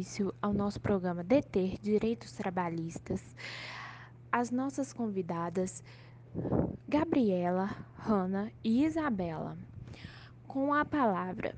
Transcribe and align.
início 0.00 0.34
ao 0.40 0.54
nosso 0.54 0.80
programa 0.80 1.22
Deter 1.22 1.78
Direitos 1.78 2.32
Trabalhistas, 2.32 3.20
as 4.32 4.50
nossas 4.50 4.94
convidadas 4.94 5.84
Gabriela, 6.88 7.68
Hanna 7.98 8.50
e 8.64 8.82
Isabela. 8.82 9.58
Com 10.48 10.72
a 10.72 10.86
palavra. 10.86 11.54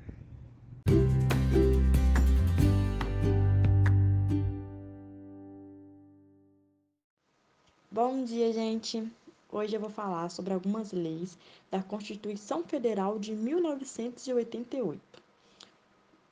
Bom 7.89 8.25
dia, 8.25 8.51
gente! 8.51 9.09
Hoje 9.49 9.77
eu 9.77 9.79
vou 9.79 9.89
falar 9.89 10.27
sobre 10.29 10.53
algumas 10.53 10.91
leis 10.91 11.37
da 11.71 11.81
Constituição 11.81 12.61
Federal 12.65 13.17
de 13.17 13.31
1988. 13.31 15.22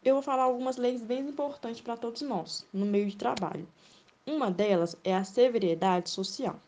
Eu 0.04 0.16
vou 0.16 0.24
falar 0.24 0.44
algumas 0.44 0.78
leis 0.78 1.00
bem 1.00 1.20
importantes 1.30 1.80
para 1.80 1.96
todos 1.96 2.24
nós, 2.24 2.66
no 2.74 2.88
meio 2.88 3.08
de 3.08 3.16
trabalho. 3.16 3.68
Uma 4.26 4.50
delas 4.50 4.96
é 5.04 5.16
a 5.16 5.24
severidade 5.24 6.10
social. 6.10 6.60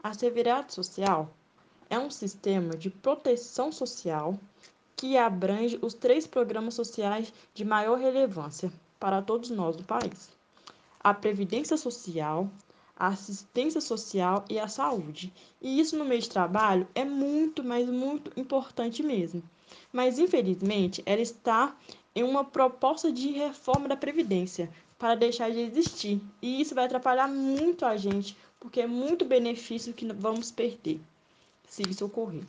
A 0.00 0.14
severidade 0.14 0.72
social 0.72 1.28
é 1.90 1.98
um 1.98 2.10
sistema 2.10 2.76
de 2.76 2.88
proteção 2.88 3.72
social 3.72 4.38
que 4.94 5.16
abrange 5.16 5.76
os 5.82 5.94
três 5.94 6.28
programas 6.28 6.74
sociais 6.74 7.32
de 7.52 7.64
maior 7.64 7.98
relevância 7.98 8.72
para 9.00 9.20
todos 9.20 9.50
nós 9.50 9.74
do 9.74 9.82
país: 9.82 10.30
a 11.00 11.12
Previdência 11.12 11.76
Social, 11.76 12.48
a 12.96 13.08
assistência 13.08 13.80
social 13.80 14.44
e 14.48 14.60
a 14.60 14.68
saúde. 14.68 15.32
E 15.60 15.80
isso 15.80 15.98
no 15.98 16.04
meio 16.04 16.22
de 16.22 16.30
trabalho 16.30 16.86
é 16.94 17.04
muito, 17.04 17.64
mas 17.64 17.88
muito 17.88 18.30
importante 18.38 19.02
mesmo. 19.02 19.42
Mas 19.92 20.20
infelizmente 20.20 21.02
ela 21.04 21.20
está 21.20 21.74
em 22.16 22.22
uma 22.22 22.42
proposta 22.42 23.12
de 23.12 23.30
reforma 23.30 23.86
da 23.86 23.96
Previdência 23.96 24.70
para 24.98 25.14
deixar 25.14 25.50
de 25.50 25.60
existir. 25.60 26.18
E 26.40 26.62
isso 26.62 26.74
vai 26.74 26.86
atrapalhar 26.86 27.28
muito 27.28 27.84
a 27.84 27.94
gente, 27.98 28.34
porque 28.58 28.80
é 28.80 28.86
muito 28.86 29.26
benefício 29.26 29.92
que 29.92 30.10
vamos 30.14 30.50
perder 30.50 30.98
se 31.68 31.82
isso 31.82 32.06
ocorrer. 32.06 32.42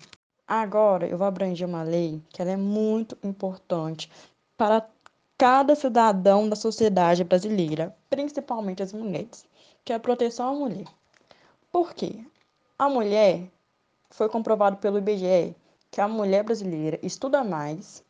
Agora 0.48 1.06
eu 1.06 1.18
vou 1.18 1.28
abranger 1.28 1.68
uma 1.68 1.84
lei 1.84 2.22
que 2.30 2.42
ela 2.42 2.52
é 2.52 2.56
muito 2.56 3.18
importante 3.22 4.10
para 4.56 4.88
cada 5.38 5.76
cidadão 5.76 6.48
da 6.48 6.56
sociedade 6.56 7.26
brasileira, 7.26 7.94
principalmente 8.10 8.82
as 8.82 8.94
mulheres 8.94 9.45
que 9.84 9.92
é 9.92 9.95
a 9.95 10.00
proteção 10.00 10.50
à 10.50 10.54
mulher. 10.54 10.88
Por 11.72 11.94
quê? 11.94 12.23
A 12.80 12.88
mulher, 12.88 13.50
foi 14.10 14.30
comprovado 14.30 14.78
pelo 14.78 14.98
IBGE, 14.98 15.56
que 15.92 16.02
a 16.02 16.08
mulher 16.08 16.44
brasileira 16.44 17.00
estuda 17.04 17.44
mais 17.44 18.04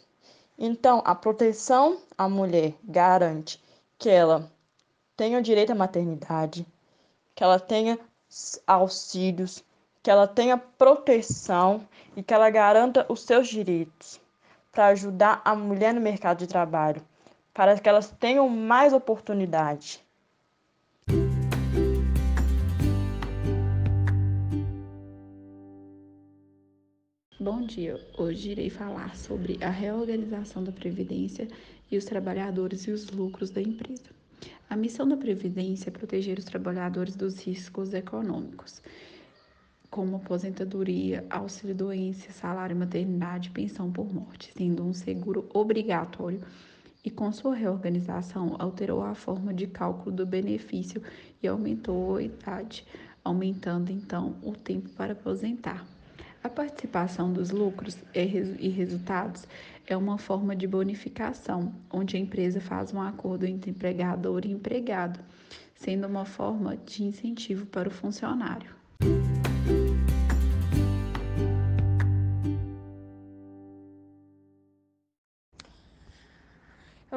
Então, 0.57 1.01
a 1.03 1.13
proteção 1.13 1.99
à 2.17 2.29
mulher 2.29 2.73
garante 2.83 3.61
que 3.97 4.09
ela 4.09 4.49
tenha 5.15 5.39
o 5.39 5.41
direito 5.41 5.71
à 5.71 5.75
maternidade, 5.75 6.65
que 7.35 7.43
ela 7.43 7.59
tenha 7.59 7.99
auxílios, 8.65 9.63
que 10.03 10.11
ela 10.11 10.27
tenha 10.27 10.57
proteção 10.57 11.87
e 12.13 12.21
que 12.21 12.33
ela 12.33 12.49
garanta 12.49 13.05
os 13.07 13.21
seus 13.21 13.47
direitos 13.47 14.19
para 14.69 14.87
ajudar 14.87 15.41
a 15.45 15.55
mulher 15.55 15.93
no 15.93 16.01
mercado 16.01 16.39
de 16.39 16.47
trabalho, 16.47 17.01
para 17.53 17.79
que 17.79 17.87
elas 17.87 18.11
tenham 18.11 18.49
mais 18.49 18.91
oportunidade. 18.91 20.03
Bom 27.39 27.61
dia, 27.61 27.99
hoje 28.17 28.51
irei 28.51 28.69
falar 28.69 29.15
sobre 29.15 29.57
a 29.63 29.69
reorganização 29.69 30.63
da 30.63 30.71
Previdência 30.71 31.47
e 31.89 31.97
os 31.97 32.03
trabalhadores 32.03 32.87
e 32.87 32.91
os 32.91 33.09
lucros 33.09 33.49
da 33.49 33.61
empresa. 33.61 34.11
A 34.69 34.75
missão 34.75 35.07
da 35.07 35.15
Previdência 35.15 35.89
é 35.89 35.91
proteger 35.91 36.39
os 36.39 36.45
trabalhadores 36.45 37.15
dos 37.15 37.39
riscos 37.39 37.93
econômicos, 37.93 38.81
como 39.93 40.15
aposentadoria, 40.15 41.23
auxílio-doença, 41.29 42.31
salário 42.31 42.75
maternidade 42.75 43.51
pensão 43.51 43.91
por 43.91 44.11
morte, 44.11 44.51
sendo 44.57 44.83
um 44.83 44.91
seguro 44.91 45.47
obrigatório 45.53 46.41
e 47.05 47.11
com 47.11 47.31
sua 47.31 47.53
reorganização 47.53 48.55
alterou 48.57 49.03
a 49.03 49.13
forma 49.13 49.53
de 49.53 49.67
cálculo 49.67 50.15
do 50.15 50.25
benefício 50.25 50.99
e 51.43 51.47
aumentou 51.47 52.15
a 52.15 52.23
idade, 52.23 52.83
aumentando 53.23 53.91
então 53.91 54.35
o 54.41 54.53
tempo 54.53 54.89
para 54.89 55.13
aposentar. 55.13 55.85
A 56.43 56.49
participação 56.49 57.31
dos 57.31 57.51
lucros 57.51 57.95
e 58.15 58.69
resultados 58.69 59.47
é 59.85 59.95
uma 59.95 60.17
forma 60.17 60.55
de 60.55 60.65
bonificação, 60.65 61.71
onde 61.91 62.17
a 62.17 62.19
empresa 62.19 62.59
faz 62.59 62.91
um 62.91 62.99
acordo 62.99 63.45
entre 63.45 63.69
empregador 63.69 64.43
e 64.43 64.51
empregado, 64.51 65.19
sendo 65.75 66.07
uma 66.07 66.25
forma 66.25 66.77
de 66.77 67.03
incentivo 67.03 67.67
para 67.67 67.89
o 67.89 67.91
funcionário. 67.91 68.81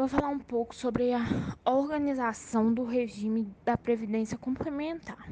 Vou 0.06 0.20
falar 0.20 0.28
um 0.28 0.38
pouco 0.38 0.72
sobre 0.72 1.12
a 1.12 1.20
organização 1.64 2.72
do 2.72 2.84
regime 2.84 3.52
da 3.64 3.76
Previdência 3.76 4.38
Complementar. 4.38 5.28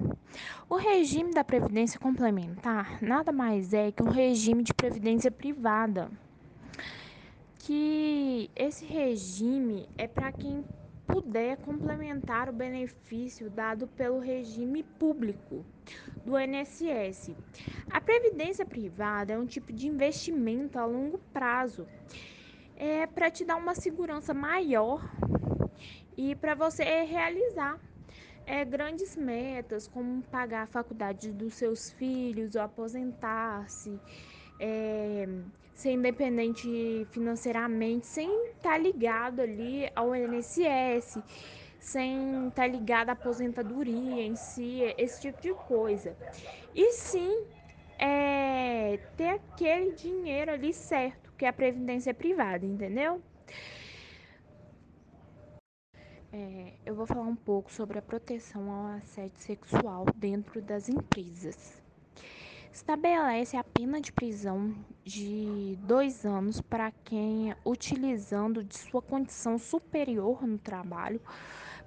O 0.69 0.75
regime 0.75 1.33
da 1.33 1.45
Previdência 1.45 2.01
Complementar 2.01 3.01
nada 3.01 3.31
mais 3.31 3.73
é 3.73 3.93
que 3.93 4.03
um 4.03 4.11
regime 4.11 4.65
de 4.65 4.75
previdência 4.75 5.31
privada 5.31 6.11
que 7.61 8.51
esse 8.57 8.85
regime 8.85 9.89
é 9.97 10.09
para 10.09 10.33
quem 10.33 10.65
puder 11.07 11.57
complementar 11.59 12.49
o 12.49 12.53
benefício 12.53 13.49
dado 13.49 13.87
pelo 13.87 14.19
regime 14.19 14.83
público 14.83 15.65
do 16.27 16.37
INSS. 16.37 17.31
A 17.89 18.01
previdência 18.01 18.67
privada 18.67 19.35
é 19.35 19.39
um 19.39 19.47
tipo 19.47 19.73
de 19.73 19.87
investimento 19.87 20.81
a 20.81 20.85
longo 20.85 21.19
prazo. 21.33 21.87
É 22.77 23.07
para 23.07 23.31
te 23.31 23.45
dar 23.45 23.57
uma 23.57 23.75
segurança 23.75 24.35
maior 24.35 25.01
e 26.17 26.35
para 26.35 26.55
você 26.55 26.83
realizar 27.03 27.79
é, 28.47 28.65
grandes 28.65 29.17
metas, 29.17 29.89
como 29.89 30.23
pagar 30.23 30.63
a 30.63 30.67
faculdade 30.67 31.33
dos 31.33 31.55
seus 31.55 31.91
filhos 31.91 32.55
ou 32.55 32.63
aposentar-se. 32.63 33.99
É, 34.61 35.27
ser 35.75 35.93
independente 35.93 37.07
financeiramente, 37.11 38.07
sem 38.07 38.31
estar 38.51 38.71
tá 38.71 38.79
ligado 38.79 39.41
ali 39.41 39.91
ao 39.95 40.15
INSS, 40.15 41.19
sem 41.81 42.49
estar 42.49 42.63
tá 42.63 42.67
ligado 42.67 43.11
à 43.11 43.13
aposentadoria 43.13 44.23
em 44.23 44.37
si, 44.37 44.83
esse 44.97 45.21
tipo 45.21 45.41
de 45.43 45.53
coisa. 45.53 46.17
E 46.75 46.93
sim 46.93 47.45
é, 47.99 48.99
ter 49.17 49.29
aquele 49.31 49.93
dinheiro 49.93 50.53
ali 50.53 50.73
certo, 50.73 51.24
que 51.37 51.45
é 51.45 51.49
a 51.49 51.53
previdência 51.53 52.15
privada, 52.15 52.65
entendeu? 52.65 53.23
É, 56.33 56.73
eu 56.85 56.95
vou 56.95 57.07
falar 57.07 57.27
um 57.27 57.37
pouco 57.37 57.73
sobre 57.73 57.99
a 57.99 58.03
proteção 58.03 58.71
ao 58.71 58.87
assédio 58.97 59.39
sexual 59.41 60.05
dentro 60.17 60.61
das 60.61 60.89
empresas 60.89 61.85
estabelece 62.75 63.57
a 63.57 63.63
pena 63.63 64.01
de 64.01 64.13
prisão 64.13 64.75
de 65.05 65.79
dois 65.83 66.27
anos 66.27 66.61
para 66.61 66.91
quem, 67.05 67.55
utilizando 67.65 68.65
de 68.65 68.77
sua 68.77 69.01
condição 69.01 69.57
superior 69.59 70.45
no 70.45 70.59
trabalho, 70.59 71.21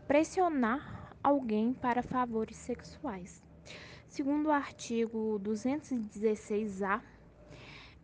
pressionar 0.08 1.14
alguém 1.22 1.74
para 1.74 2.02
favores 2.02 2.56
sexuais. 2.56 3.44
Segundo 4.08 4.48
o 4.48 4.52
artigo 4.52 5.38
216-A, 5.44 7.02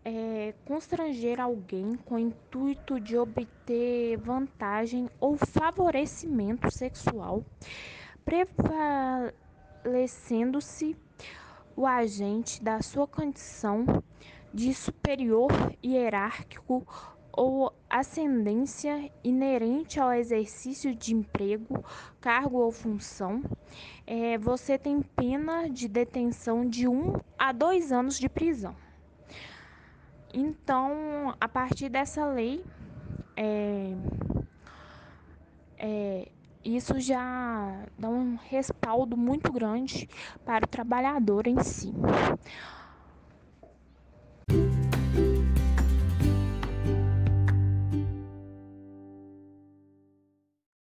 é, 0.06 0.54
constranger 0.66 1.40
alguém 1.40 1.96
com 1.96 2.16
o 2.16 2.20
intuito 2.20 3.00
de 3.00 3.18
obter 3.18 4.18
vantagem 4.18 5.10
ou 5.20 5.38
favorecimento 5.38 6.70
sexual, 6.72 7.44
prevalecendo-se 8.26 10.98
o 11.76 11.88
agente 11.88 12.64
da 12.64 12.82
sua 12.82 13.08
condição 13.08 13.86
de 14.54 14.74
superior 14.74 15.52
hierárquico 15.84 16.86
ou 17.32 17.74
ascendência 17.90 19.12
inerente 19.24 20.00
ao 20.00 20.14
exercício 20.14 20.94
de 20.94 21.16
emprego, 21.16 21.84
cargo 22.22 22.60
ou 22.60 22.72
função, 22.72 23.42
é, 24.06 24.38
você 24.38 24.78
tem 24.78 25.02
pena 25.02 25.68
de 25.68 25.88
detenção 25.88 26.68
de 26.68 26.88
um 26.88 27.14
a 27.38 27.52
dois 27.52 27.92
anos 27.92 28.20
de 28.20 28.30
prisão. 28.30 28.76
Então, 30.34 31.36
a 31.40 31.48
partir 31.48 31.90
dessa 31.90 32.26
lei, 32.26 32.66
é, 33.38 33.94
é, 35.78 36.32
isso 36.66 37.00
já 37.00 37.86
dá 38.00 38.10
um 38.10 38.36
respaldo 38.36 39.16
muito 39.16 39.52
grande 39.52 40.10
para 40.44 40.66
o 40.66 40.68
trabalhador 40.68 41.46
em 41.46 41.62
si. 41.62 41.94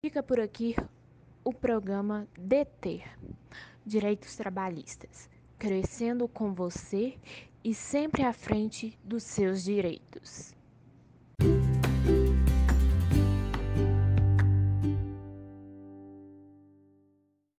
Fica 0.02 0.22
por 0.22 0.40
aqui 0.40 0.74
o 1.44 1.52
programa 1.52 2.26
DETER 2.38 3.02
Direitos 3.84 4.34
Trabalhistas 4.34 5.28
crescendo 5.58 6.28
com 6.28 6.52
você 6.52 7.18
e 7.66 7.74
sempre 7.74 8.22
à 8.22 8.32
frente 8.32 8.96
dos 9.02 9.24
seus 9.24 9.64
direitos. 9.64 10.55